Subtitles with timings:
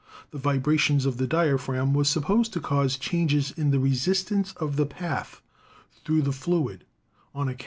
[0.31, 4.75] The vi bration of the diaphragm was supposed to cause changes in the resistance of
[4.75, 5.43] the path
[6.03, 6.85] through the fluid
[7.35, 7.59] on account Fig.